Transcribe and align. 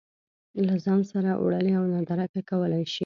له 0.65 0.73
ځان 0.85 1.01
سره 1.11 1.29
وړلی 1.43 1.73
او 1.79 1.83
نادرکه 1.93 2.41
کولی 2.49 2.83
شي 2.93 2.99